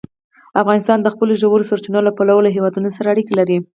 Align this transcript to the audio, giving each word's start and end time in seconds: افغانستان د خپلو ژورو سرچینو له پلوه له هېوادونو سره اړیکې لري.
افغانستان 0.61 0.99
د 1.01 1.07
خپلو 1.13 1.33
ژورو 1.41 1.67
سرچینو 1.69 1.99
له 2.07 2.11
پلوه 2.17 2.41
له 2.45 2.51
هېوادونو 2.55 2.89
سره 2.95 3.07
اړیکې 3.13 3.33
لري. 3.39 3.57